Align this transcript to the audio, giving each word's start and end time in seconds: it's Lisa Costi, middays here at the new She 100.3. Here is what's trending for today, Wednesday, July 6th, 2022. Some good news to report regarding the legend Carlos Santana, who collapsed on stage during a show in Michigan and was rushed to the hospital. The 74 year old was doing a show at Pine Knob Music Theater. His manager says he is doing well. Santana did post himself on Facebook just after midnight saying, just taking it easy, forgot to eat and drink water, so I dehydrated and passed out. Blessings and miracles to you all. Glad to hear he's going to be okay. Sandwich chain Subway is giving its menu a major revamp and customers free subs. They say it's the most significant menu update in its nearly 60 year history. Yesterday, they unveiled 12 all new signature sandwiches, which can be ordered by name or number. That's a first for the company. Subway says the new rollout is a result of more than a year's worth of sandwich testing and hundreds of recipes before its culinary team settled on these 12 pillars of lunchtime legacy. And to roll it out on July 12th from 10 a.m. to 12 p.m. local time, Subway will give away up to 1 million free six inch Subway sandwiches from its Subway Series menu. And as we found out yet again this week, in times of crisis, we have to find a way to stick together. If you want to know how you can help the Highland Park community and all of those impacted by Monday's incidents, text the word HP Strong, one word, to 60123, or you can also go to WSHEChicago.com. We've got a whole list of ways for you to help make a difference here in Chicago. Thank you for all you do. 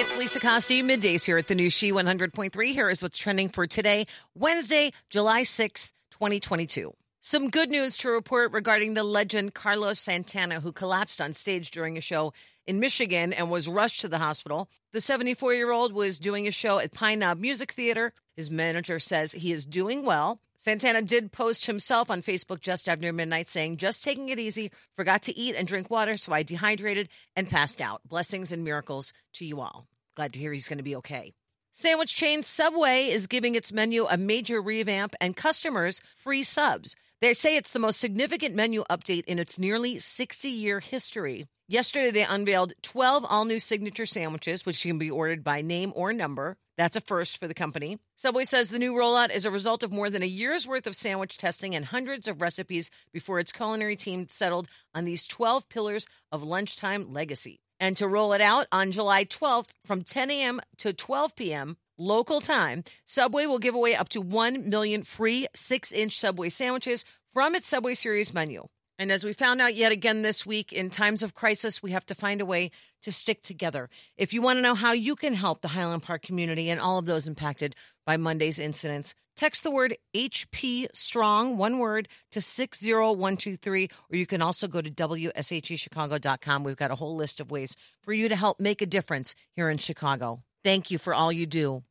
it's 0.00 0.16
Lisa 0.16 0.40
Costi, 0.40 0.82
middays 0.82 1.26
here 1.26 1.36
at 1.36 1.46
the 1.46 1.54
new 1.54 1.68
She 1.68 1.92
100.3. 1.92 2.72
Here 2.72 2.88
is 2.88 3.02
what's 3.02 3.18
trending 3.18 3.50
for 3.50 3.66
today, 3.66 4.06
Wednesday, 4.34 4.92
July 5.10 5.42
6th, 5.42 5.90
2022. 6.12 6.94
Some 7.22 7.50
good 7.50 7.68
news 7.68 7.98
to 7.98 8.08
report 8.08 8.52
regarding 8.52 8.94
the 8.94 9.04
legend 9.04 9.52
Carlos 9.52 10.00
Santana, 10.00 10.60
who 10.60 10.72
collapsed 10.72 11.20
on 11.20 11.34
stage 11.34 11.70
during 11.70 11.98
a 11.98 12.00
show 12.00 12.32
in 12.66 12.80
Michigan 12.80 13.34
and 13.34 13.50
was 13.50 13.68
rushed 13.68 14.00
to 14.00 14.08
the 14.08 14.16
hospital. 14.16 14.70
The 14.94 15.02
74 15.02 15.52
year 15.52 15.70
old 15.70 15.92
was 15.92 16.18
doing 16.18 16.48
a 16.48 16.50
show 16.50 16.78
at 16.78 16.92
Pine 16.92 17.18
Knob 17.18 17.38
Music 17.38 17.72
Theater. 17.72 18.14
His 18.36 18.50
manager 18.50 18.98
says 18.98 19.32
he 19.32 19.52
is 19.52 19.66
doing 19.66 20.02
well. 20.02 20.40
Santana 20.56 21.02
did 21.02 21.30
post 21.30 21.66
himself 21.66 22.10
on 22.10 22.22
Facebook 22.22 22.60
just 22.60 22.88
after 22.88 23.12
midnight 23.12 23.48
saying, 23.48 23.76
just 23.76 24.02
taking 24.02 24.30
it 24.30 24.38
easy, 24.38 24.70
forgot 24.96 25.22
to 25.24 25.36
eat 25.36 25.54
and 25.56 25.68
drink 25.68 25.90
water, 25.90 26.16
so 26.16 26.32
I 26.32 26.42
dehydrated 26.42 27.10
and 27.36 27.50
passed 27.50 27.82
out. 27.82 28.00
Blessings 28.08 28.50
and 28.50 28.64
miracles 28.64 29.12
to 29.34 29.44
you 29.44 29.60
all. 29.60 29.86
Glad 30.16 30.32
to 30.32 30.38
hear 30.38 30.54
he's 30.54 30.70
going 30.70 30.78
to 30.78 30.82
be 30.82 30.96
okay. 30.96 31.34
Sandwich 31.72 32.16
chain 32.16 32.42
Subway 32.42 33.08
is 33.10 33.26
giving 33.26 33.54
its 33.54 33.72
menu 33.72 34.06
a 34.06 34.16
major 34.16 34.60
revamp 34.60 35.14
and 35.20 35.36
customers 35.36 36.00
free 36.16 36.42
subs. 36.42 36.96
They 37.20 37.34
say 37.34 37.54
it's 37.56 37.72
the 37.72 37.78
most 37.78 38.00
significant 38.00 38.54
menu 38.54 38.82
update 38.88 39.24
in 39.26 39.38
its 39.38 39.58
nearly 39.58 39.98
60 39.98 40.48
year 40.48 40.80
history. 40.80 41.46
Yesterday, 41.68 42.10
they 42.10 42.24
unveiled 42.24 42.72
12 42.80 43.26
all 43.28 43.44
new 43.44 43.60
signature 43.60 44.06
sandwiches, 44.06 44.64
which 44.64 44.82
can 44.82 44.98
be 44.98 45.10
ordered 45.10 45.44
by 45.44 45.60
name 45.60 45.92
or 45.94 46.14
number. 46.14 46.56
That's 46.78 46.96
a 46.96 47.00
first 47.02 47.36
for 47.36 47.46
the 47.46 47.52
company. 47.52 47.98
Subway 48.16 48.46
says 48.46 48.70
the 48.70 48.78
new 48.78 48.94
rollout 48.94 49.34
is 49.34 49.44
a 49.44 49.50
result 49.50 49.82
of 49.82 49.92
more 49.92 50.08
than 50.08 50.22
a 50.22 50.26
year's 50.26 50.66
worth 50.66 50.86
of 50.86 50.96
sandwich 50.96 51.36
testing 51.36 51.74
and 51.74 51.84
hundreds 51.84 52.26
of 52.26 52.40
recipes 52.40 52.90
before 53.12 53.38
its 53.38 53.52
culinary 53.52 53.96
team 53.96 54.26
settled 54.30 54.68
on 54.94 55.04
these 55.04 55.26
12 55.26 55.68
pillars 55.68 56.06
of 56.32 56.42
lunchtime 56.42 57.12
legacy. 57.12 57.60
And 57.80 57.96
to 57.96 58.06
roll 58.06 58.34
it 58.34 58.42
out 58.42 58.66
on 58.70 58.92
July 58.92 59.24
12th 59.24 59.70
from 59.84 60.04
10 60.04 60.30
a.m. 60.30 60.60
to 60.76 60.92
12 60.92 61.34
p.m. 61.34 61.76
local 61.98 62.40
time, 62.40 62.84
Subway 63.06 63.46
will 63.46 63.58
give 63.58 63.74
away 63.74 63.96
up 63.96 64.10
to 64.10 64.20
1 64.20 64.68
million 64.68 65.02
free 65.02 65.48
six 65.54 65.90
inch 65.90 66.18
Subway 66.18 66.50
sandwiches 66.50 67.04
from 67.32 67.54
its 67.54 67.68
Subway 67.68 67.94
Series 67.94 68.34
menu. 68.34 68.68
And 69.00 69.10
as 69.10 69.24
we 69.24 69.32
found 69.32 69.62
out 69.62 69.74
yet 69.74 69.92
again 69.92 70.20
this 70.20 70.44
week, 70.44 70.74
in 70.74 70.90
times 70.90 71.22
of 71.22 71.32
crisis, 71.32 71.82
we 71.82 71.92
have 71.92 72.04
to 72.04 72.14
find 72.14 72.42
a 72.42 72.44
way 72.44 72.70
to 73.00 73.10
stick 73.10 73.42
together. 73.42 73.88
If 74.18 74.34
you 74.34 74.42
want 74.42 74.58
to 74.58 74.62
know 74.62 74.74
how 74.74 74.92
you 74.92 75.16
can 75.16 75.32
help 75.32 75.62
the 75.62 75.68
Highland 75.68 76.02
Park 76.02 76.20
community 76.20 76.68
and 76.68 76.78
all 76.78 76.98
of 76.98 77.06
those 77.06 77.26
impacted 77.26 77.74
by 78.04 78.18
Monday's 78.18 78.58
incidents, 78.58 79.14
text 79.36 79.62
the 79.62 79.70
word 79.70 79.96
HP 80.14 80.86
Strong, 80.92 81.56
one 81.56 81.78
word, 81.78 82.08
to 82.32 82.42
60123, 82.42 83.88
or 84.12 84.16
you 84.16 84.26
can 84.26 84.42
also 84.42 84.68
go 84.68 84.82
to 84.82 84.90
WSHEChicago.com. 84.90 86.62
We've 86.62 86.76
got 86.76 86.90
a 86.90 86.96
whole 86.96 87.16
list 87.16 87.40
of 87.40 87.50
ways 87.50 87.76
for 88.02 88.12
you 88.12 88.28
to 88.28 88.36
help 88.36 88.60
make 88.60 88.82
a 88.82 88.86
difference 88.86 89.34
here 89.52 89.70
in 89.70 89.78
Chicago. 89.78 90.42
Thank 90.62 90.90
you 90.90 90.98
for 90.98 91.14
all 91.14 91.32
you 91.32 91.46
do. 91.46 91.84